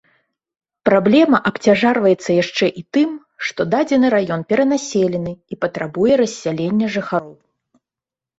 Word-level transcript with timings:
Праблема 0.87 1.37
абцяжарваецца 1.49 2.37
яшчэ 2.43 2.69
і 2.81 2.83
тым, 2.97 3.11
што 3.49 3.67
дадзены 3.75 4.07
раён 4.15 4.41
перанаселены 4.53 5.33
і 5.53 5.59
патрабуе 5.67 6.13
рассялення 6.25 6.93
жыхароў. 6.99 7.35